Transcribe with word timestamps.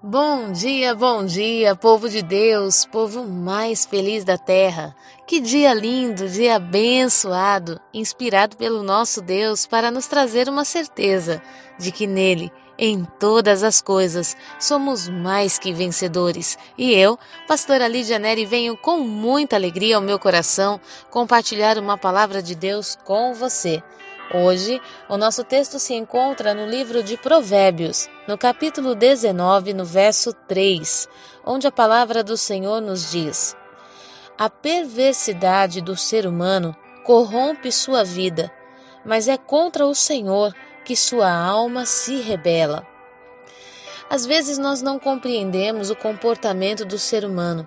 Bom 0.00 0.52
dia, 0.52 0.94
bom 0.94 1.26
dia, 1.26 1.74
povo 1.74 2.08
de 2.08 2.22
Deus, 2.22 2.84
povo 2.84 3.24
mais 3.24 3.84
feliz 3.84 4.22
da 4.22 4.38
terra. 4.38 4.94
Que 5.26 5.40
dia 5.40 5.74
lindo, 5.74 6.28
dia 6.28 6.54
abençoado, 6.54 7.80
inspirado 7.92 8.56
pelo 8.56 8.84
nosso 8.84 9.20
Deus 9.20 9.66
para 9.66 9.90
nos 9.90 10.06
trazer 10.06 10.48
uma 10.48 10.64
certeza 10.64 11.42
de 11.80 11.90
que 11.90 12.06
nele, 12.06 12.52
em 12.78 13.04
todas 13.18 13.64
as 13.64 13.82
coisas, 13.82 14.36
somos 14.60 15.08
mais 15.08 15.58
que 15.58 15.72
vencedores. 15.72 16.56
E 16.78 16.94
eu, 16.94 17.18
pastora 17.48 17.88
Lídia 17.88 18.20
Neri, 18.20 18.46
venho 18.46 18.76
com 18.76 18.98
muita 18.98 19.56
alegria 19.56 19.96
ao 19.96 20.02
meu 20.02 20.20
coração 20.20 20.80
compartilhar 21.10 21.76
uma 21.76 21.98
palavra 21.98 22.40
de 22.40 22.54
Deus 22.54 22.96
com 23.04 23.34
você. 23.34 23.82
Hoje, 24.32 24.78
o 25.08 25.16
nosso 25.16 25.42
texto 25.42 25.78
se 25.78 25.94
encontra 25.94 26.52
no 26.52 26.66
livro 26.66 27.02
de 27.02 27.16
Provérbios, 27.16 28.10
no 28.26 28.36
capítulo 28.36 28.94
19, 28.94 29.72
no 29.72 29.86
verso 29.86 30.34
3, 30.46 31.08
onde 31.46 31.66
a 31.66 31.72
palavra 31.72 32.22
do 32.22 32.36
Senhor 32.36 32.82
nos 32.82 33.10
diz: 33.10 33.56
A 34.36 34.50
perversidade 34.50 35.80
do 35.80 35.96
ser 35.96 36.26
humano 36.26 36.76
corrompe 37.06 37.72
sua 37.72 38.04
vida, 38.04 38.52
mas 39.02 39.28
é 39.28 39.38
contra 39.38 39.86
o 39.86 39.94
Senhor 39.94 40.54
que 40.84 40.94
sua 40.94 41.32
alma 41.32 41.86
se 41.86 42.20
rebela. 42.20 42.86
Às 44.10 44.26
vezes 44.26 44.58
nós 44.58 44.82
não 44.82 44.98
compreendemos 44.98 45.88
o 45.88 45.96
comportamento 45.96 46.84
do 46.84 46.98
ser 46.98 47.24
humano 47.24 47.66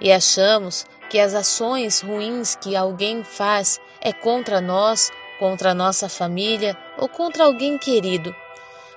e 0.00 0.12
achamos 0.12 0.86
que 1.10 1.18
as 1.18 1.34
ações 1.34 2.00
ruins 2.00 2.54
que 2.54 2.76
alguém 2.76 3.24
faz 3.24 3.80
é 4.00 4.12
contra 4.12 4.60
nós 4.60 5.10
contra 5.38 5.70
a 5.70 5.74
nossa 5.74 6.08
família 6.08 6.76
ou 6.96 7.08
contra 7.08 7.44
alguém 7.44 7.78
querido. 7.78 8.34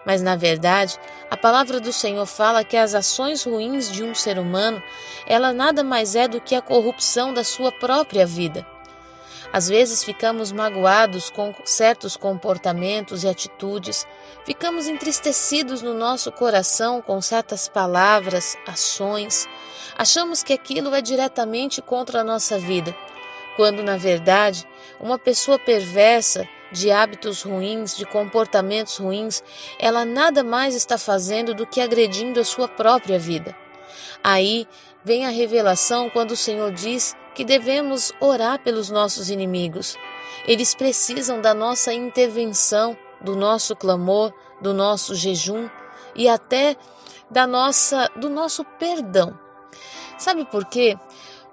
Mas 0.06 0.22
na 0.22 0.36
verdade, 0.36 0.98
a 1.30 1.38
palavra 1.38 1.80
do 1.80 1.94
Senhor 1.94 2.26
fala 2.26 2.64
que 2.64 2.76
as 2.76 2.96
ações 2.96 3.44
ruins 3.44 3.92
de 3.92 4.04
um 4.04 4.16
ser 4.16 4.40
humano, 4.40 4.82
ela 5.28 5.54
nada 5.54 5.84
mais 5.84 6.16
é 6.16 6.28
do 6.28 6.42
que 6.42 6.56
a 6.56 6.62
corrupção 6.62 7.34
da 7.34 7.44
sua 7.44 7.72
própria 7.72 8.26
vida. 8.26 8.66
Às 9.54 9.68
vezes 9.68 10.02
ficamos 10.04 10.52
magoados 10.52 11.30
com 11.30 11.54
certos 11.66 12.16
comportamentos 12.16 13.24
e 13.24 13.28
atitudes, 13.28 14.08
ficamos 14.46 14.88
entristecidos 14.88 15.82
no 15.82 15.94
nosso 15.94 16.32
coração 16.32 17.02
com 17.02 17.22
certas 17.22 17.68
palavras, 17.68 18.58
ações, 18.66 19.50
achamos 19.98 20.42
que 20.42 20.54
aquilo 20.54 20.96
é 20.96 21.02
diretamente 21.02 21.82
contra 21.82 22.22
a 22.22 22.24
nossa 22.24 22.58
vida, 22.58 22.96
quando 23.58 23.84
na 23.84 23.98
verdade 23.98 24.66
uma 25.00 25.18
pessoa 25.18 25.58
perversa, 25.58 26.48
de 26.72 26.90
hábitos 26.90 27.42
ruins, 27.42 27.98
de 27.98 28.06
comportamentos 28.06 28.98
ruins, 28.98 29.44
ela 29.78 30.06
nada 30.06 30.44
mais 30.44 30.74
está 30.74 30.98
fazendo 30.98 31.54
do 31.54 31.68
que 31.68 31.82
agredindo 31.82 32.40
a 32.40 32.46
sua 32.46 32.68
própria 32.68 33.20
vida. 33.20 33.56
Aí 34.24 34.68
vem 35.04 35.26
a 35.26 35.30
revelação 35.30 36.10
quando 36.10 36.32
o 36.32 36.38
Senhor 36.38 36.72
diz 36.72 37.16
que 37.36 37.44
devemos 37.44 38.14
orar 38.20 38.60
pelos 38.60 38.90
nossos 38.90 39.30
inimigos. 39.30 39.98
Eles 40.46 40.74
precisam 40.74 41.42
da 41.42 41.54
nossa 41.54 41.94
intervenção, 41.94 42.98
do 43.20 43.36
nosso 43.36 43.76
clamor, 43.76 44.34
do 44.62 44.74
nosso 44.74 45.16
jejum 45.16 45.70
e 46.16 46.28
até 46.28 46.76
da 47.30 47.48
nossa 47.48 48.10
do 48.16 48.30
nosso 48.30 48.64
perdão. 48.64 49.38
Sabe 50.18 50.46
por 50.46 50.66
quê? 50.66 50.98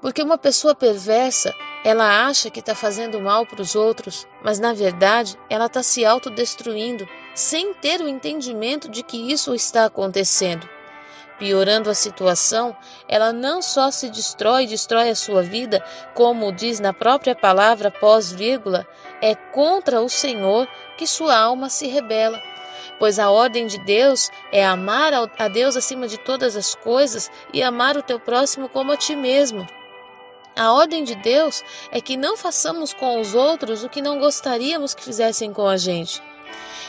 Porque 0.01 0.23
uma 0.23 0.39
pessoa 0.39 0.75
perversa, 0.75 1.55
ela 1.85 2.27
acha 2.27 2.51
que 2.51 2.61
está 2.61 2.75
fazendo 2.75 3.21
mal 3.21 3.47
para 3.47 3.63
os 3.63 3.75
outros, 3.75 4.27
mas 4.43 4.59
na 4.59 4.73
verdade 4.73 5.39
ela 5.49 5.67
está 5.67 5.83
se 5.83 6.05
autodestruindo 6.05 7.09
sem 7.35 7.73
ter 7.75 8.01
o 8.01 8.09
entendimento 8.09 8.89
de 8.89 9.03
que 9.03 9.31
isso 9.31 9.55
está 9.55 9.85
acontecendo. 9.85 10.69
Piorando 11.39 11.89
a 11.89 11.95
situação, 11.95 12.77
ela 13.09 13.33
não 13.33 13.63
só 13.63 13.93
se 13.93 14.11
destrói 14.11 14.65
e 14.65 14.67
destrói 14.67 15.09
a 15.09 15.15
sua 15.15 15.41
vida, 15.41 15.85
como 16.13 16.53
diz 16.53 16.81
na 16.81 16.93
própria 16.93 17.35
palavra 17.35 17.93
pós-vírgula, 17.93 18.85
é 19.23 19.37
contra 19.37 20.01
o 20.03 20.09
Senhor 20.09 20.67
que 20.97 21.07
sua 21.07 21.39
alma 21.39 21.71
se 21.71 21.87
rebela. 21.87 22.43
Pois 22.99 23.21
a 23.21 23.31
ordem 23.31 23.69
de 23.69 23.79
Deus 23.85 24.29
é 24.51 24.67
amar 24.67 25.13
a 25.15 25.47
Deus 25.47 25.77
acima 25.77 26.09
de 26.09 26.19
todas 26.19 26.57
as 26.57 26.75
coisas 26.75 27.31
e 27.53 27.63
amar 27.63 27.97
o 27.97 28.03
teu 28.03 28.19
próximo 28.19 28.69
como 28.69 28.91
a 28.91 28.97
ti 28.97 29.15
mesmo. 29.15 29.65
A 30.59 30.73
ordem 30.73 31.05
de 31.05 31.15
Deus 31.15 31.63
é 31.93 32.01
que 32.01 32.17
não 32.17 32.37
façamos 32.37 32.93
com 32.93 33.21
os 33.21 33.33
outros 33.33 33.85
o 33.85 33.89
que 33.89 34.03
não 34.03 34.19
gostaríamos 34.19 34.93
que 34.93 35.05
fizessem 35.05 35.53
com 35.53 35.69
a 35.69 35.77
gente. 35.77 36.21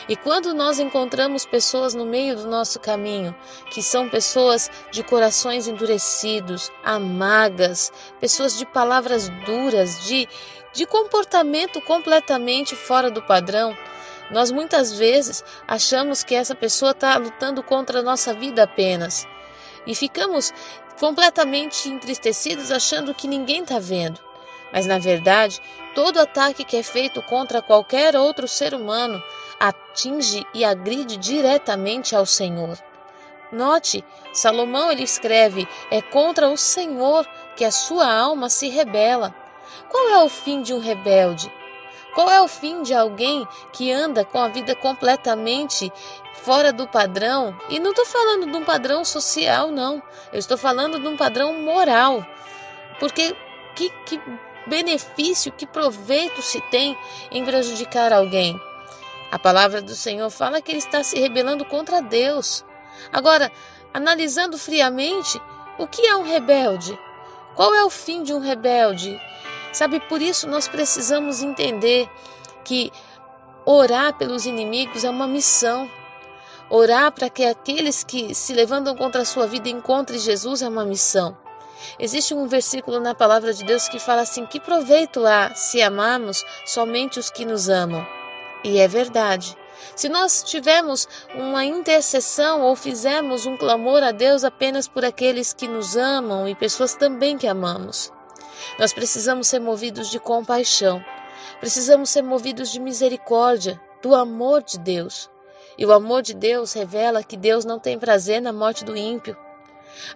E 0.08 0.16
quando 0.16 0.52
nós 0.52 0.80
encontramos 0.80 1.46
pessoas 1.46 1.94
no 1.94 2.04
meio 2.04 2.34
do 2.34 2.48
nosso 2.48 2.80
caminho, 2.80 3.32
que 3.70 3.80
são 3.80 4.08
pessoas 4.08 4.68
de 4.90 5.04
corações 5.04 5.68
endurecidos, 5.68 6.68
amargas, 6.82 7.92
pessoas 8.18 8.58
de 8.58 8.66
palavras 8.66 9.28
duras, 9.46 10.04
de, 10.04 10.28
de 10.72 10.84
comportamento 10.84 11.80
completamente 11.82 12.74
fora 12.74 13.08
do 13.08 13.22
padrão, 13.22 13.78
nós 14.32 14.50
muitas 14.50 14.98
vezes 14.98 15.44
achamos 15.68 16.24
que 16.24 16.34
essa 16.34 16.56
pessoa 16.56 16.90
está 16.90 17.16
lutando 17.18 17.62
contra 17.62 18.00
a 18.00 18.02
nossa 18.02 18.34
vida 18.34 18.64
apenas. 18.64 19.28
E 19.86 19.94
ficamos 19.94 20.52
completamente 21.00 21.88
entristecidos 21.88 22.70
achando 22.70 23.14
que 23.14 23.26
ninguém 23.26 23.62
está 23.62 23.78
vendo. 23.78 24.20
Mas 24.70 24.86
na 24.86 24.98
verdade, 24.98 25.60
todo 25.94 26.20
ataque 26.20 26.62
que 26.62 26.76
é 26.76 26.82
feito 26.82 27.22
contra 27.22 27.62
qualquer 27.62 28.14
outro 28.14 28.46
ser 28.46 28.74
humano 28.74 29.20
atinge 29.58 30.46
e 30.54 30.64
agride 30.64 31.16
diretamente 31.16 32.14
ao 32.14 32.26
Senhor. 32.26 32.78
Note, 33.50 34.04
Salomão 34.32 34.92
ele 34.92 35.02
escreve: 35.02 35.66
é 35.90 36.00
contra 36.00 36.48
o 36.48 36.56
Senhor 36.56 37.26
que 37.56 37.64
a 37.64 37.72
sua 37.72 38.06
alma 38.06 38.48
se 38.48 38.68
rebela. 38.68 39.34
Qual 39.88 40.08
é 40.10 40.22
o 40.22 40.28
fim 40.28 40.62
de 40.62 40.72
um 40.72 40.78
rebelde? 40.78 41.50
Qual 42.14 42.30
é 42.30 42.40
o 42.40 42.48
fim 42.48 42.82
de 42.82 42.94
alguém 42.94 43.46
que 43.72 43.92
anda 43.92 44.24
com 44.24 44.38
a 44.38 44.48
vida 44.48 44.74
completamente 44.74 45.92
fora 46.42 46.72
do 46.72 46.86
padrão? 46.86 47.56
E 47.68 47.78
não 47.78 47.90
estou 47.90 48.06
falando 48.06 48.50
de 48.50 48.56
um 48.56 48.64
padrão 48.64 49.04
social, 49.04 49.70
não. 49.70 50.02
Eu 50.32 50.38
estou 50.38 50.58
falando 50.58 50.98
de 50.98 51.06
um 51.06 51.16
padrão 51.16 51.60
moral. 51.60 52.24
Porque 52.98 53.36
que, 53.74 53.90
que 54.04 54.20
benefício, 54.66 55.52
que 55.52 55.66
proveito 55.66 56.42
se 56.42 56.60
tem 56.62 56.96
em 57.30 57.44
prejudicar 57.44 58.12
alguém? 58.12 58.60
A 59.30 59.38
palavra 59.38 59.80
do 59.80 59.94
Senhor 59.94 60.28
fala 60.28 60.60
que 60.60 60.72
ele 60.72 60.78
está 60.78 61.02
se 61.02 61.18
rebelando 61.18 61.64
contra 61.64 62.02
Deus. 62.02 62.64
Agora, 63.12 63.50
analisando 63.94 64.58
friamente, 64.58 65.40
o 65.78 65.86
que 65.86 66.04
é 66.04 66.16
um 66.16 66.24
rebelde? 66.24 66.98
Qual 67.54 67.74
é 67.74 67.84
o 67.84 67.90
fim 67.90 68.22
de 68.22 68.34
um 68.34 68.40
rebelde? 68.40 69.20
Sabe, 69.72 70.00
por 70.00 70.20
isso 70.20 70.48
nós 70.48 70.66
precisamos 70.66 71.42
entender 71.42 72.08
que 72.64 72.92
orar 73.64 74.16
pelos 74.16 74.46
inimigos 74.46 75.04
é 75.04 75.10
uma 75.10 75.26
missão. 75.26 75.88
Orar 76.68 77.12
para 77.12 77.28
que 77.28 77.44
aqueles 77.44 78.04
que 78.04 78.34
se 78.34 78.52
levantam 78.52 78.96
contra 78.96 79.22
a 79.22 79.24
sua 79.24 79.46
vida 79.46 79.68
encontrem 79.68 80.18
Jesus 80.18 80.62
é 80.62 80.68
uma 80.68 80.84
missão. 80.84 81.36
Existe 81.98 82.34
um 82.34 82.46
versículo 82.46 83.00
na 83.00 83.14
palavra 83.14 83.52
de 83.52 83.64
Deus 83.64 83.88
que 83.88 83.98
fala 83.98 84.22
assim: 84.22 84.46
Que 84.46 84.60
proveito 84.60 85.24
há 85.26 85.54
se 85.54 85.82
amarmos 85.82 86.44
somente 86.64 87.18
os 87.18 87.30
que 87.30 87.44
nos 87.44 87.68
amam? 87.68 88.06
E 88.62 88.78
é 88.78 88.86
verdade. 88.86 89.56
Se 89.96 90.08
nós 90.08 90.42
tivermos 90.42 91.08
uma 91.34 91.64
intercessão 91.64 92.60
ou 92.62 92.76
fizermos 92.76 93.46
um 93.46 93.56
clamor 93.56 94.02
a 94.02 94.12
Deus 94.12 94.44
apenas 94.44 94.86
por 94.86 95.04
aqueles 95.04 95.52
que 95.52 95.66
nos 95.66 95.96
amam 95.96 96.46
e 96.46 96.54
pessoas 96.54 96.94
também 96.94 97.38
que 97.38 97.46
amamos, 97.46 98.12
nós 98.78 98.92
precisamos 98.92 99.48
ser 99.48 99.60
movidos 99.60 100.10
de 100.10 100.18
compaixão, 100.18 101.04
precisamos 101.58 102.10
ser 102.10 102.22
movidos 102.22 102.70
de 102.70 102.80
misericórdia, 102.80 103.80
do 104.02 104.14
amor 104.14 104.62
de 104.62 104.78
Deus. 104.78 105.30
E 105.76 105.86
o 105.86 105.92
amor 105.92 106.22
de 106.22 106.34
Deus 106.34 106.72
revela 106.72 107.22
que 107.22 107.36
Deus 107.36 107.64
não 107.64 107.78
tem 107.78 107.98
prazer 107.98 108.40
na 108.40 108.52
morte 108.52 108.84
do 108.84 108.96
ímpio. 108.96 109.36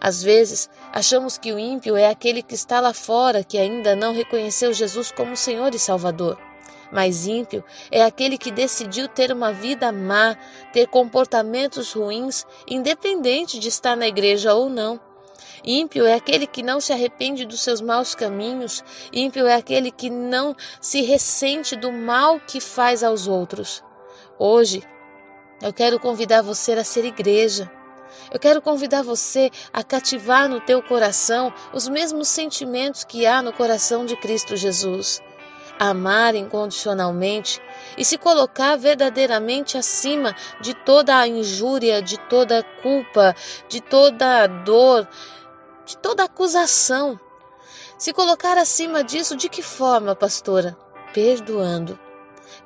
Às 0.01 0.23
vezes, 0.23 0.69
achamos 0.93 1.39
que 1.39 1.53
o 1.53 1.59
ímpio 1.59 1.97
é 1.97 2.09
aquele 2.09 2.43
que 2.43 2.55
está 2.55 2.81
lá 2.81 2.93
fora, 2.93 3.45
que 3.45 3.59
ainda 3.59 3.95
não 3.95 4.13
reconheceu 4.13 4.73
Jesus 4.73 5.11
como 5.11 5.37
Senhor 5.37 5.75
e 5.75 5.79
Salvador. 5.79 6.39
Mas 6.93 7.27
ímpio 7.27 7.65
é 7.91 8.05
aquele 8.05 8.39
que 8.39 8.51
decidiu 8.51 9.09
ter 9.09 9.33
uma 9.33 9.53
vida 9.53 9.91
má, 9.91 10.37
ter 10.73 10.87
comportamentos 10.87 11.93
ruins, 11.93 12.47
independente 12.69 13.59
de 13.59 13.69
estar 13.69 13.97
na 13.97 14.07
igreja 14.07 14.55
ou 14.55 14.69
não. 14.69 15.01
Ímpio 15.63 16.07
é 16.07 16.15
aquele 16.15 16.47
que 16.47 16.63
não 16.63 16.81
se 16.81 16.93
arrepende 16.93 17.45
dos 17.45 17.61
seus 17.61 17.81
maus 17.81 18.15
caminhos. 18.15 18.83
Ímpio 19.13 19.47
é 19.47 19.55
aquele 19.55 19.91
que 19.91 20.11
não 20.11 20.57
se 20.81 21.03
ressente 21.03 21.77
do 21.77 21.93
mal 21.93 22.41
que 22.41 22.61
faz 22.61 23.05
aos 23.05 23.29
outros. 23.29 23.85
Hoje, 24.39 24.83
eu 25.63 25.73
quero 25.73 26.01
convidar 26.01 26.43
você 26.43 26.73
a 26.73 26.85
ser 26.85 27.05
igreja. 27.05 27.71
Eu 28.33 28.39
quero 28.41 28.61
convidar 28.61 29.03
você 29.03 29.51
a 29.73 29.83
cativar 29.83 30.49
no 30.49 30.61
teu 30.61 30.83
coração 30.83 31.53
os 31.73 31.89
mesmos 31.89 32.29
sentimentos 32.29 33.05
que 33.05 33.27
há 33.27 33.43
no 33.43 33.53
coração 33.53 34.05
de 34.05 34.17
Cristo 34.17 34.57
Jesus. 34.57 35.21
amar 35.79 36.35
incondicionalmente 36.35 37.61
e 37.97 38.05
se 38.05 38.17
colocar 38.17 38.77
verdadeiramente 38.77 39.77
acima 39.77 40.35
de 40.61 40.75
toda 40.75 41.19
a 41.19 41.27
injúria, 41.27 42.01
de 42.01 42.19
toda 42.29 42.61
a 42.61 42.63
culpa, 42.63 43.35
de 43.69 43.81
toda 43.81 44.43
a 44.43 44.47
dor, 44.47 45.09
de 45.85 45.97
toda 45.99 46.25
acusação. 46.25 47.19
Se 47.97 48.13
colocar 48.13 48.59
acima 48.59 49.05
disso, 49.05 49.37
de 49.37 49.49
que 49.49 49.63
forma, 49.63 50.15
pastora? 50.15 50.77
Perdoando. 51.13 51.99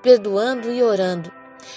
Perdoando 0.02 0.70
e 0.72 0.82
orando. 0.82 1.32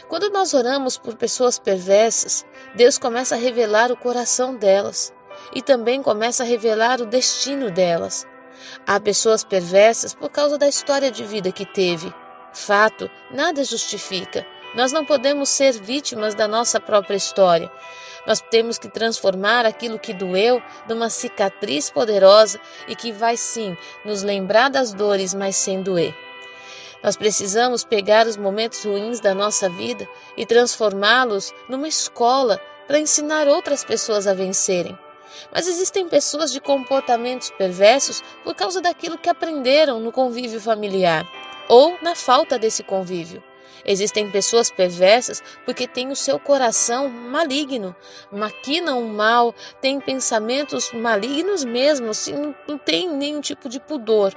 Quando 0.08 0.30
nós 0.30 0.54
oramos 0.54 0.98
por 0.98 1.16
pessoas 1.16 1.60
perversas, 1.60 2.46
Deus 2.76 2.98
começa 2.98 3.36
a 3.36 3.38
revelar 3.38 3.92
o 3.92 3.98
coração 3.98 4.56
delas 4.56 5.14
e 5.54 5.62
também 5.62 6.02
começa 6.02 6.44
a 6.44 6.46
revelar 6.46 7.02
o 7.02 7.06
destino 7.06 7.70
delas. 7.70 8.26
Há 8.86 9.00
pessoas 9.00 9.44
perversas 9.44 10.14
por 10.14 10.30
causa 10.30 10.58
da 10.58 10.68
história 10.68 11.12
de 11.12 11.24
vida 11.24 11.52
que 11.52 11.66
teve. 11.66 12.14
Fato, 12.54 13.10
nada 13.32 13.64
justifica. 13.64 14.46
Nós 14.74 14.92
não 14.92 15.04
podemos 15.04 15.50
ser 15.50 15.74
vítimas 15.74 16.34
da 16.34 16.48
nossa 16.48 16.80
própria 16.80 17.18
história. 17.18 17.72
Nós 18.26 18.40
temos 18.40 18.78
que 18.78 18.88
transformar 18.88 19.66
aquilo 19.66 20.00
que 20.00 20.14
doeu 20.14 20.62
numa 20.88 21.10
cicatriz 21.10 21.90
poderosa 21.90 22.60
e 22.88 22.96
que 22.96 23.12
vai 23.12 23.36
sim 23.36 23.76
nos 24.06 24.24
lembrar 24.24 24.70
das 24.70 24.94
dores, 24.94 25.34
mas 25.34 25.56
sem 25.56 25.82
doer. 25.82 26.16
Nós 27.04 27.18
precisamos 27.18 27.84
pegar 27.84 28.28
os 28.28 28.38
momentos 28.38 28.86
ruins 28.86 29.20
da 29.20 29.34
nossa 29.34 29.68
vida 29.70 30.08
e 30.38 30.46
transformá-los 30.46 31.52
numa 31.68 31.88
escola 31.88 32.62
para 32.88 33.00
ensinar 33.00 33.48
outras 33.48 33.84
pessoas 33.84 34.28
a 34.28 34.34
vencerem. 34.34 34.98
Mas 35.52 35.68
existem 35.68 36.08
pessoas 36.08 36.52
de 36.52 36.62
comportamentos 36.62 37.50
perversos 37.52 38.24
por 38.44 38.54
causa 38.54 38.82
daquilo 38.82 39.18
que 39.18 39.30
aprenderam 39.30 40.00
no 40.00 40.12
convívio 40.12 40.62
familiar 40.62 41.26
ou 41.68 41.98
na 42.02 42.16
falta 42.16 42.60
desse 42.60 42.84
convívio. 42.84 43.51
Existem 43.86 44.30
pessoas 44.30 44.70
perversas 44.70 45.42
porque 45.66 45.88
têm 45.88 46.12
o 46.12 46.16
seu 46.16 46.40
coração 46.40 47.10
maligno, 47.10 47.96
maquinam 48.32 49.04
o 49.04 49.10
mal, 49.10 49.54
têm 49.82 50.00
pensamentos 50.00 50.92
malignos 50.92 51.64
mesmo, 51.64 52.12
assim, 52.12 52.54
não 52.68 52.78
tem 52.78 53.10
nenhum 53.10 53.42
tipo 53.42 53.68
de 53.68 53.80
pudor. 53.80 54.34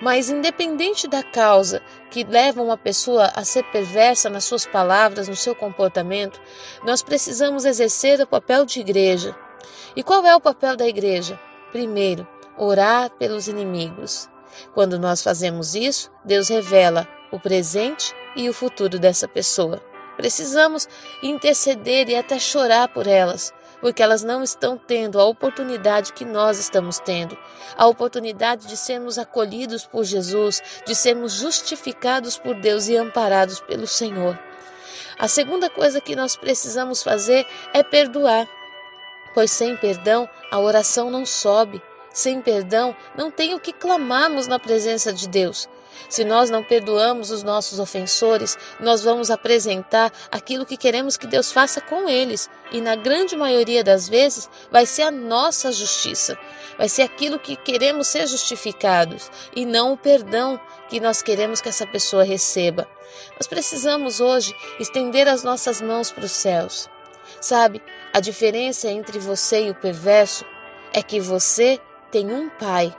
Mas, 0.00 0.28
independente 0.28 1.06
da 1.06 1.22
causa 1.22 1.82
que 2.10 2.24
leva 2.24 2.62
uma 2.62 2.76
pessoa 2.76 3.30
a 3.34 3.44
ser 3.44 3.64
perversa 3.64 4.28
nas 4.28 4.44
suas 4.44 4.66
palavras, 4.66 5.28
no 5.28 5.36
seu 5.36 5.54
comportamento, 5.54 6.40
nós 6.84 7.02
precisamos 7.02 7.64
exercer 7.64 8.20
o 8.20 8.26
papel 8.26 8.64
de 8.64 8.80
igreja. 8.80 9.36
E 9.94 10.02
qual 10.02 10.24
é 10.26 10.34
o 10.34 10.40
papel 10.40 10.76
da 10.76 10.86
igreja? 10.86 11.38
Primeiro, 11.70 12.26
orar 12.56 13.10
pelos 13.10 13.46
inimigos. 13.46 14.28
Quando 14.72 14.98
nós 14.98 15.22
fazemos 15.22 15.74
isso, 15.74 16.10
Deus 16.24 16.48
revela 16.48 17.08
o 17.30 17.38
presente 17.38 18.14
e 18.36 18.48
o 18.48 18.52
futuro 18.52 18.98
dessa 18.98 19.28
pessoa. 19.28 19.82
Precisamos 20.16 20.88
interceder 21.22 22.08
e 22.08 22.16
até 22.16 22.38
chorar 22.38 22.88
por 22.88 23.06
elas, 23.06 23.52
porque 23.80 24.02
elas 24.02 24.22
não 24.22 24.42
estão 24.42 24.78
tendo 24.78 25.20
a 25.20 25.24
oportunidade 25.24 26.12
que 26.12 26.24
nós 26.24 26.58
estamos 26.58 26.98
tendo, 26.98 27.36
a 27.76 27.86
oportunidade 27.86 28.66
de 28.66 28.76
sermos 28.76 29.18
acolhidos 29.18 29.84
por 29.84 30.04
Jesus, 30.04 30.62
de 30.86 30.94
sermos 30.94 31.32
justificados 31.32 32.38
por 32.38 32.54
Deus 32.54 32.88
e 32.88 32.96
amparados 32.96 33.60
pelo 33.60 33.86
Senhor. 33.86 34.38
A 35.18 35.28
segunda 35.28 35.68
coisa 35.68 36.00
que 36.00 36.16
nós 36.16 36.36
precisamos 36.36 37.02
fazer 37.02 37.46
é 37.72 37.82
perdoar, 37.82 38.48
pois 39.34 39.50
sem 39.50 39.76
perdão 39.76 40.28
a 40.50 40.60
oração 40.60 41.10
não 41.10 41.26
sobe. 41.26 41.82
Sem 42.12 42.40
perdão, 42.40 42.96
não 43.16 43.28
tem 43.28 43.54
o 43.54 43.60
que 43.60 43.72
clamarmos 43.72 44.46
na 44.46 44.56
presença 44.56 45.12
de 45.12 45.28
Deus. 45.28 45.68
Se 46.08 46.24
nós 46.24 46.50
não 46.50 46.62
perdoamos 46.62 47.30
os 47.30 47.42
nossos 47.42 47.78
ofensores, 47.78 48.56
nós 48.80 49.02
vamos 49.02 49.30
apresentar 49.30 50.12
aquilo 50.30 50.66
que 50.66 50.76
queremos 50.76 51.16
que 51.16 51.26
Deus 51.26 51.52
faça 51.52 51.80
com 51.80 52.08
eles, 52.08 52.48
e 52.72 52.80
na 52.80 52.96
grande 52.96 53.36
maioria 53.36 53.84
das 53.84 54.08
vezes 54.08 54.48
vai 54.70 54.86
ser 54.86 55.02
a 55.02 55.10
nossa 55.10 55.72
justiça, 55.72 56.38
vai 56.76 56.88
ser 56.88 57.02
aquilo 57.02 57.38
que 57.38 57.56
queremos 57.56 58.08
ser 58.08 58.26
justificados, 58.26 59.30
e 59.54 59.64
não 59.64 59.92
o 59.92 59.96
perdão 59.96 60.60
que 60.88 61.00
nós 61.00 61.22
queremos 61.22 61.60
que 61.60 61.68
essa 61.68 61.86
pessoa 61.86 62.24
receba. 62.24 62.88
Nós 63.36 63.46
precisamos 63.46 64.20
hoje 64.20 64.54
estender 64.78 65.28
as 65.28 65.42
nossas 65.42 65.80
mãos 65.80 66.10
para 66.10 66.24
os 66.24 66.32
céus. 66.32 66.88
Sabe, 67.40 67.82
a 68.12 68.20
diferença 68.20 68.88
entre 68.88 69.18
você 69.18 69.66
e 69.66 69.70
o 69.70 69.74
perverso 69.74 70.44
é 70.92 71.02
que 71.02 71.20
você 71.20 71.80
tem 72.10 72.32
um 72.32 72.48
Pai, 72.48 72.94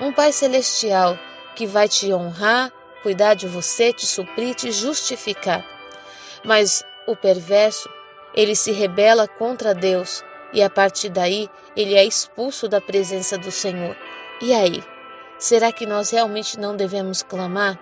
um 0.00 0.12
Pai 0.12 0.32
celestial 0.32 1.18
que 1.58 1.66
vai 1.66 1.88
te 1.88 2.12
honrar, 2.14 2.72
cuidar 3.02 3.34
de 3.34 3.48
você, 3.48 3.92
te 3.92 4.06
suprir, 4.06 4.54
te 4.54 4.70
justificar. 4.70 5.66
Mas 6.44 6.84
o 7.04 7.16
perverso, 7.16 7.90
ele 8.32 8.54
se 8.54 8.70
rebela 8.70 9.26
contra 9.26 9.74
Deus 9.74 10.22
e 10.52 10.62
a 10.62 10.70
partir 10.70 11.08
daí 11.08 11.50
ele 11.74 11.96
é 11.96 12.04
expulso 12.04 12.68
da 12.68 12.80
presença 12.80 13.36
do 13.36 13.50
Senhor. 13.50 13.96
E 14.40 14.54
aí? 14.54 14.84
Será 15.36 15.72
que 15.72 15.84
nós 15.84 16.10
realmente 16.10 16.60
não 16.60 16.76
devemos 16.76 17.24
clamar? 17.24 17.76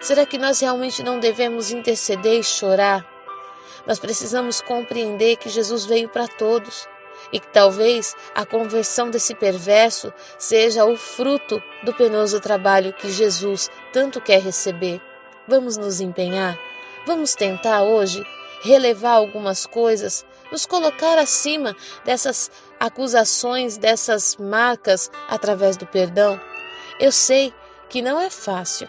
Será 0.00 0.24
que 0.24 0.38
nós 0.38 0.60
realmente 0.60 1.02
não 1.02 1.20
devemos 1.20 1.70
interceder 1.70 2.40
e 2.40 2.42
chorar? 2.42 3.06
Nós 3.86 3.98
precisamos 3.98 4.62
compreender 4.62 5.36
que 5.36 5.50
Jesus 5.50 5.84
veio 5.84 6.08
para 6.08 6.26
todos 6.26 6.88
e 7.32 7.40
que 7.40 7.48
talvez 7.48 8.14
a 8.34 8.44
conversão 8.44 9.10
desse 9.10 9.34
perverso 9.34 10.12
seja 10.38 10.84
o 10.84 10.96
fruto 10.96 11.62
do 11.82 11.94
penoso 11.94 12.38
trabalho 12.40 12.92
que 12.92 13.10
Jesus 13.10 13.70
tanto 13.92 14.20
quer 14.20 14.40
receber. 14.40 15.00
Vamos 15.48 15.76
nos 15.76 16.00
empenhar? 16.00 16.58
Vamos 17.06 17.34
tentar 17.34 17.82
hoje 17.82 18.24
relevar 18.62 19.12
algumas 19.12 19.66
coisas, 19.66 20.24
nos 20.50 20.66
colocar 20.66 21.18
acima 21.18 21.74
dessas 22.04 22.50
acusações, 22.78 23.76
dessas 23.76 24.36
marcas 24.36 25.10
através 25.28 25.76
do 25.76 25.86
perdão? 25.86 26.40
Eu 27.00 27.10
sei 27.10 27.52
que 27.88 28.00
não 28.00 28.20
é 28.20 28.30
fácil. 28.30 28.88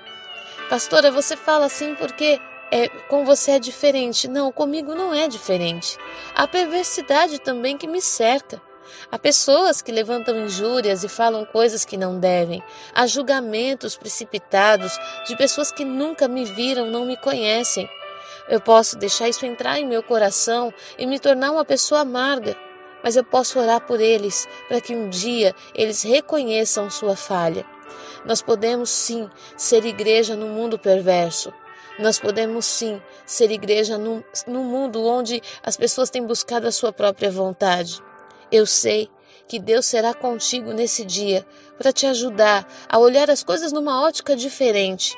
Pastora, 0.70 1.12
você 1.12 1.36
fala 1.36 1.66
assim 1.66 1.96
porque 1.96 2.40
é, 2.74 2.88
com 3.08 3.24
você 3.24 3.52
é 3.52 3.60
diferente. 3.60 4.28
Não, 4.28 4.52
comigo 4.52 4.96
não 4.96 5.14
é 5.14 5.28
diferente. 5.28 5.96
Há 6.34 6.48
perversidade 6.48 7.38
também 7.38 7.78
que 7.78 7.86
me 7.86 8.02
cerca. 8.02 8.60
Há 9.12 9.20
pessoas 9.20 9.80
que 9.80 9.92
levantam 9.92 10.36
injúrias 10.40 11.04
e 11.04 11.08
falam 11.08 11.46
coisas 11.46 11.86
que 11.86 11.96
não 11.96 12.20
devem. 12.20 12.64
Há 12.96 13.06
julgamentos 13.06 13.96
precipitados 13.96 14.98
de 15.28 15.38
pessoas 15.38 15.72
que 15.72 15.86
nunca 15.86 16.28
me 16.28 16.46
viram, 16.46 16.88
não 16.88 17.06
me 17.06 17.16
conhecem. 17.16 17.88
Eu 18.50 18.60
posso 18.60 18.98
deixar 18.98 19.30
isso 19.30 19.46
entrar 19.46 19.80
em 19.80 19.86
meu 19.86 20.02
coração 20.02 20.74
e 20.98 21.06
me 21.06 21.20
tornar 21.20 21.52
uma 21.52 21.64
pessoa 21.64 22.02
amarga, 22.02 22.58
mas 23.04 23.16
eu 23.16 23.24
posso 23.24 23.60
orar 23.60 23.82
por 23.82 24.02
eles 24.02 24.48
para 24.68 24.82
que 24.82 24.96
um 24.96 25.10
dia 25.10 25.56
eles 25.76 26.02
reconheçam 26.02 26.90
sua 26.90 27.16
falha. 27.16 27.64
Nós 28.26 28.42
podemos 28.42 28.90
sim 28.90 29.30
ser 29.56 29.86
igreja 29.86 30.36
no 30.36 30.48
mundo 30.48 30.80
perverso. 30.80 31.54
Nós 32.00 32.18
podemos 32.18 32.66
sim 32.66 33.02
ser 33.26 33.52
igreja 33.52 33.98
num, 33.98 34.24
num 34.48 34.64
mundo 34.64 35.06
onde 35.06 35.42
as 35.62 35.78
pessoas 35.78 36.10
têm 36.10 36.26
buscado 36.26 36.68
a 36.68 36.72
sua 36.72 36.92
própria 36.92 37.30
vontade. 37.30 38.02
Eu 38.52 38.66
sei 38.66 39.10
que 39.48 39.60
Deus 39.60 39.86
será 39.86 40.14
contigo 40.14 40.74
nesse 40.74 41.06
dia 41.06 41.46
para 41.78 41.94
te 41.94 42.08
ajudar 42.08 42.68
a 42.90 42.98
olhar 42.98 43.30
as 43.30 43.44
coisas 43.44 43.72
numa 43.72 44.02
ótica 44.02 44.36
diferente, 44.36 45.16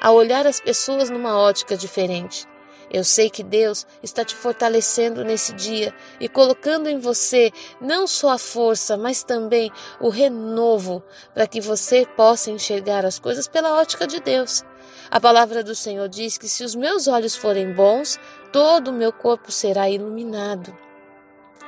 a 0.00 0.10
olhar 0.10 0.46
as 0.46 0.60
pessoas 0.60 1.08
numa 1.08 1.38
ótica 1.38 1.76
diferente. 1.76 2.46
Eu 2.92 3.04
sei 3.04 3.30
que 3.30 3.44
Deus 3.44 3.86
está 4.02 4.24
te 4.24 4.34
fortalecendo 4.34 5.24
nesse 5.24 5.52
dia 5.52 5.94
e 6.18 6.28
colocando 6.28 6.88
em 6.88 6.98
você 6.98 7.52
não 7.80 8.06
só 8.06 8.30
a 8.30 8.38
força, 8.38 8.96
mas 8.96 9.22
também 9.22 9.70
o 10.00 10.08
renovo 10.08 11.02
para 11.32 11.46
que 11.46 11.60
você 11.60 12.04
possa 12.04 12.50
enxergar 12.50 13.06
as 13.06 13.18
coisas 13.18 13.46
pela 13.46 13.80
ótica 13.80 14.08
de 14.08 14.18
Deus. 14.18 14.64
A 15.08 15.20
palavra 15.20 15.62
do 15.62 15.74
Senhor 15.74 16.08
diz 16.08 16.36
que 16.36 16.48
se 16.48 16.64
os 16.64 16.74
meus 16.74 17.06
olhos 17.06 17.36
forem 17.36 17.72
bons, 17.72 18.18
todo 18.52 18.88
o 18.88 18.94
meu 18.94 19.12
corpo 19.12 19.52
será 19.52 19.88
iluminado. 19.88 20.76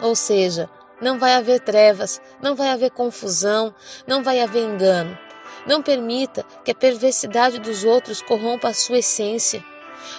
Ou 0.01 0.17
seja, 0.17 0.69
não 1.01 1.19
vai 1.19 1.35
haver 1.35 1.61
trevas, 1.61 2.21
não 2.41 2.55
vai 2.55 2.71
haver 2.71 2.91
confusão, 2.91 3.75
não 4.07 4.23
vai 4.23 4.41
haver 4.41 4.63
engano. 4.63 5.19
Não 5.67 5.83
permita 5.83 6.45
que 6.65 6.71
a 6.71 6.75
perversidade 6.75 7.59
dos 7.59 7.85
outros 7.85 8.21
corrompa 8.23 8.69
a 8.69 8.75
sua 8.75 8.99
essência. 8.99 9.65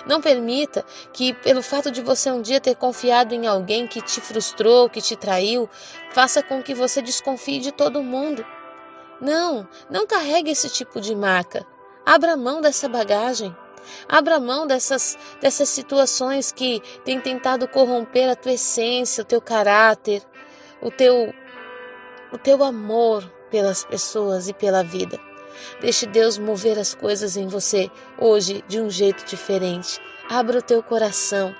Não 0.05 0.21
permita 0.21 0.85
que, 1.11 1.33
pelo 1.33 1.61
fato 1.61 1.91
de 1.91 2.01
você 2.01 2.31
um 2.31 2.41
dia 2.41 2.61
ter 2.61 2.75
confiado 2.75 3.33
em 3.33 3.47
alguém 3.47 3.87
que 3.87 4.01
te 4.01 4.21
frustrou, 4.21 4.89
que 4.89 5.01
te 5.01 5.15
traiu, 5.15 5.69
faça 6.11 6.41
com 6.41 6.63
que 6.63 6.73
você 6.73 7.01
desconfie 7.01 7.59
de 7.59 7.71
todo 7.71 8.03
mundo. 8.03 8.45
Não, 9.19 9.67
não 9.89 10.07
carregue 10.07 10.51
esse 10.51 10.69
tipo 10.69 10.99
de 10.99 11.15
marca. 11.15 11.65
Abra 12.05 12.35
mão 12.35 12.61
dessa 12.61 12.89
bagagem. 12.89 13.55
Abra 14.07 14.39
mão 14.39 14.65
dessas, 14.65 15.17
dessas 15.41 15.69
situações 15.69 16.51
que 16.51 16.81
têm 17.03 17.19
tentado 17.19 17.67
corromper 17.67 18.29
a 18.29 18.35
tua 18.35 18.53
essência, 18.53 19.21
o 19.21 19.25
teu 19.25 19.41
caráter, 19.41 20.23
o 20.81 20.89
teu, 20.89 21.33
o 22.31 22.37
teu 22.37 22.63
amor 22.63 23.23
pelas 23.49 23.83
pessoas 23.83 24.47
e 24.47 24.53
pela 24.53 24.83
vida. 24.83 25.19
Deixe 25.79 26.05
Deus 26.05 26.37
mover 26.37 26.79
as 26.79 26.93
coisas 26.93 27.37
em 27.37 27.47
você 27.47 27.89
hoje 28.17 28.63
de 28.67 28.79
um 28.79 28.89
jeito 28.89 29.25
diferente. 29.25 29.99
Abra 30.29 30.59
o 30.59 30.61
teu 30.61 30.81
coração 30.81 31.55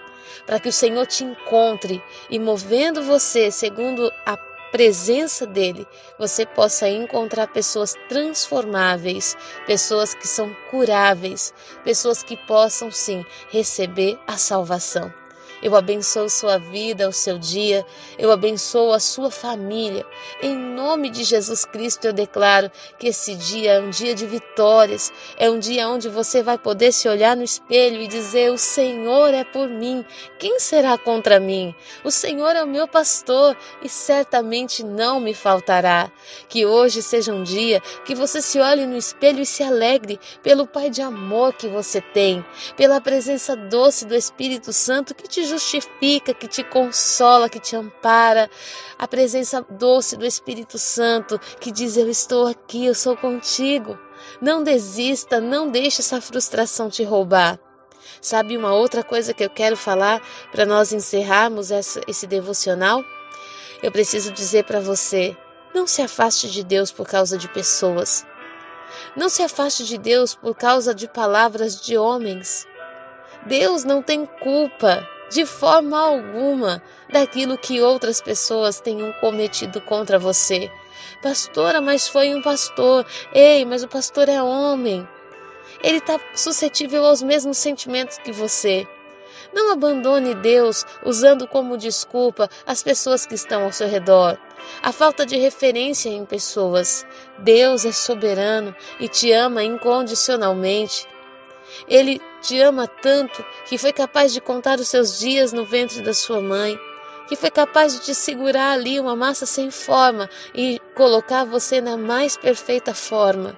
para 0.45 0.59
que 0.59 0.69
o 0.69 0.73
Senhor 0.73 1.05
te 1.05 1.23
encontre 1.23 2.03
e 2.29 2.39
movendo 2.39 3.03
você 3.03 3.51
segundo 3.51 4.11
a 4.25 4.35
presença 4.73 5.45
dele, 5.45 5.87
você 6.17 6.47
possa 6.47 6.89
encontrar 6.89 7.45
pessoas 7.45 7.93
transformáveis, 8.09 9.37
pessoas 9.67 10.15
que 10.15 10.27
são 10.27 10.51
curáveis, 10.71 11.53
pessoas 11.83 12.23
que 12.23 12.35
possam 12.35 12.89
sim 12.89 13.23
receber 13.51 14.17
a 14.25 14.35
salvação. 14.35 15.22
Eu 15.63 15.77
abençoo 15.77 16.29
sua 16.29 16.57
vida, 16.57 17.07
o 17.07 17.13
seu 17.13 17.39
dia. 17.39 17.85
Eu 18.19 18.33
abençoo 18.33 18.91
a 18.91 18.99
sua 18.99 19.31
família. 19.31 20.05
Em 20.41 20.53
nome 20.53 21.09
de 21.09 21.23
Jesus 21.23 21.63
Cristo, 21.63 22.03
eu 22.03 22.11
declaro 22.11 22.69
que 22.99 23.07
esse 23.07 23.33
dia 23.33 23.75
é 23.75 23.79
um 23.79 23.89
dia 23.89 24.13
de 24.13 24.27
vitórias. 24.27 25.09
É 25.37 25.49
um 25.49 25.57
dia 25.57 25.87
onde 25.87 26.09
você 26.09 26.43
vai 26.43 26.57
poder 26.57 26.91
se 26.91 27.07
olhar 27.07 27.37
no 27.37 27.43
espelho 27.43 28.01
e 28.01 28.09
dizer: 28.09 28.51
O 28.51 28.57
Senhor 28.57 29.33
é 29.33 29.45
por 29.45 29.69
mim. 29.69 30.03
Quem 30.37 30.59
será 30.59 30.97
contra 30.97 31.39
mim? 31.39 31.73
O 32.03 32.11
Senhor 32.11 32.53
é 32.57 32.61
o 32.61 32.67
meu 32.67 32.85
pastor 32.85 33.55
e 33.81 33.87
certamente 33.87 34.83
não 34.83 35.21
me 35.21 35.33
faltará. 35.33 36.11
Que 36.49 36.65
hoje 36.65 37.01
seja 37.01 37.33
um 37.33 37.41
dia 37.41 37.81
que 38.03 38.13
você 38.13 38.41
se 38.41 38.59
olhe 38.59 38.85
no 38.85 38.97
espelho 38.97 39.39
e 39.39 39.45
se 39.45 39.63
alegre 39.63 40.19
pelo 40.41 40.67
Pai 40.67 40.89
de 40.89 41.01
amor 41.01 41.53
que 41.53 41.69
você 41.69 42.01
tem, 42.01 42.43
pela 42.75 42.99
presença 42.99 43.55
doce 43.55 44.05
do 44.05 44.13
Espírito 44.13 44.73
Santo 44.73 45.15
que 45.15 45.25
te 45.25 45.52
justifica, 45.53 46.33
que 46.33 46.47
te 46.47 46.63
consola, 46.63 47.49
que 47.49 47.59
te 47.59 47.75
ampara. 47.75 48.49
A 48.97 49.07
presença 49.07 49.65
doce 49.69 50.17
do 50.17 50.25
Espírito 50.25 50.77
Santo 50.77 51.39
que 51.59 51.71
diz: 51.71 51.97
Eu 51.97 52.09
estou 52.09 52.47
aqui, 52.47 52.85
eu 52.85 52.95
sou 52.95 53.15
contigo. 53.15 53.97
Não 54.41 54.63
desista, 54.63 55.39
não 55.39 55.69
deixe 55.69 56.01
essa 56.01 56.21
frustração 56.21 56.89
te 56.89 57.03
roubar. 57.03 57.59
Sabe 58.21 58.57
uma 58.57 58.73
outra 58.73 59.03
coisa 59.03 59.33
que 59.33 59.43
eu 59.43 59.49
quero 59.49 59.75
falar 59.75 60.21
para 60.51 60.65
nós 60.65 60.93
encerrarmos 60.93 61.71
essa, 61.71 62.01
esse 62.07 62.25
devocional? 62.25 63.03
Eu 63.81 63.91
preciso 63.91 64.31
dizer 64.31 64.63
para 64.63 64.79
você: 64.79 65.35
não 65.73 65.85
se 65.87 66.01
afaste 66.01 66.49
de 66.49 66.63
Deus 66.63 66.91
por 66.91 67.07
causa 67.07 67.37
de 67.37 67.47
pessoas. 67.47 68.25
Não 69.15 69.27
se 69.27 69.41
afaste 69.41 69.83
de 69.85 69.97
Deus 69.97 70.35
por 70.35 70.55
causa 70.55 70.93
de 70.93 71.07
palavras 71.07 71.81
de 71.81 71.97
homens. 71.97 72.67
Deus 73.45 73.83
não 73.83 74.01
tem 74.01 74.25
culpa 74.25 75.07
de 75.33 75.45
forma 75.45 75.99
alguma 75.99 76.81
daquilo 77.09 77.57
que 77.57 77.81
outras 77.81 78.21
pessoas 78.21 78.79
tenham 78.79 79.11
cometido 79.13 79.81
contra 79.81 80.19
você. 80.19 80.71
Pastora, 81.21 81.81
mas 81.81 82.07
foi 82.07 82.33
um 82.35 82.41
pastor. 82.41 83.05
Ei, 83.33 83.65
mas 83.65 83.83
o 83.83 83.87
pastor 83.87 84.29
é 84.29 84.41
homem. 84.41 85.07
Ele 85.81 85.97
está 85.97 86.19
suscetível 86.35 87.05
aos 87.05 87.21
mesmos 87.21 87.57
sentimentos 87.57 88.17
que 88.19 88.31
você. 88.31 88.87
Não 89.51 89.71
abandone 89.71 90.35
Deus 90.35 90.85
usando 91.03 91.47
como 91.47 91.77
desculpa 91.77 92.49
as 92.65 92.83
pessoas 92.83 93.25
que 93.25 93.35
estão 93.35 93.63
ao 93.63 93.71
seu 93.71 93.87
redor. 93.87 94.37
A 94.81 94.91
falta 94.91 95.25
de 95.25 95.35
referência 95.35 96.09
em 96.09 96.25
pessoas. 96.25 97.05
Deus 97.39 97.85
é 97.85 97.91
soberano 97.91 98.75
e 98.99 99.07
te 99.07 99.31
ama 99.31 99.63
incondicionalmente. 99.63 101.07
Ele 101.87 102.21
te 102.41 102.59
ama 102.59 102.87
tanto 102.87 103.43
que 103.65 103.77
foi 103.77 103.93
capaz 103.93 104.33
de 104.33 104.41
contar 104.41 104.79
os 104.79 104.87
seus 104.87 105.19
dias 105.19 105.53
no 105.53 105.65
ventre 105.65 106.01
da 106.01 106.13
sua 106.13 106.41
mãe, 106.41 106.79
que 107.27 107.35
foi 107.35 107.49
capaz 107.49 107.93
de 107.93 108.01
te 108.01 108.15
segurar 108.15 108.73
ali 108.73 108.99
uma 108.99 109.15
massa 109.15 109.45
sem 109.45 109.71
forma 109.71 110.29
e 110.53 110.79
colocar 110.95 111.45
você 111.45 111.79
na 111.79 111.97
mais 111.97 112.35
perfeita 112.35 112.93
forma. 112.93 113.57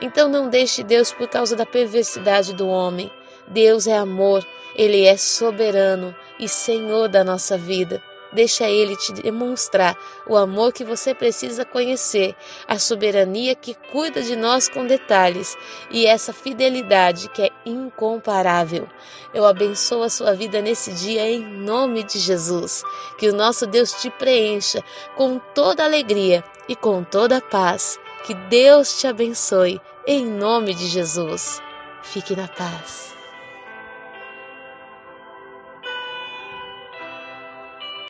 Então 0.00 0.28
não 0.28 0.48
deixe 0.48 0.82
Deus 0.82 1.12
por 1.12 1.28
causa 1.28 1.56
da 1.56 1.66
perversidade 1.66 2.52
do 2.52 2.68
homem. 2.68 3.10
Deus 3.46 3.86
é 3.86 3.96
amor, 3.96 4.46
ele 4.74 5.04
é 5.04 5.16
soberano 5.16 6.14
e 6.38 6.48
Senhor 6.48 7.08
da 7.08 7.22
nossa 7.22 7.58
vida. 7.58 8.02
Deixa 8.34 8.68
Ele 8.68 8.96
te 8.96 9.12
demonstrar 9.12 9.96
o 10.26 10.36
amor 10.36 10.72
que 10.72 10.84
você 10.84 11.14
precisa 11.14 11.64
conhecer, 11.64 12.34
a 12.66 12.78
soberania 12.78 13.54
que 13.54 13.74
cuida 13.92 14.22
de 14.22 14.34
nós 14.34 14.68
com 14.68 14.86
detalhes 14.86 15.56
e 15.90 16.04
essa 16.04 16.32
fidelidade 16.32 17.28
que 17.28 17.42
é 17.42 17.50
incomparável. 17.64 18.88
Eu 19.32 19.46
abençoo 19.46 20.02
a 20.02 20.10
sua 20.10 20.34
vida 20.34 20.60
nesse 20.60 20.92
dia 20.92 21.28
em 21.28 21.44
nome 21.44 22.02
de 22.02 22.18
Jesus. 22.18 22.82
Que 23.18 23.28
o 23.28 23.34
nosso 23.34 23.66
Deus 23.66 23.92
te 23.92 24.10
preencha 24.10 24.82
com 25.16 25.38
toda 25.54 25.84
alegria 25.84 26.42
e 26.68 26.74
com 26.74 27.04
toda 27.04 27.40
paz. 27.40 27.98
Que 28.24 28.34
Deus 28.34 28.98
te 28.98 29.06
abençoe 29.06 29.80
em 30.06 30.26
nome 30.26 30.74
de 30.74 30.86
Jesus. 30.86 31.62
Fique 32.02 32.34
na 32.34 32.48
paz. 32.48 33.14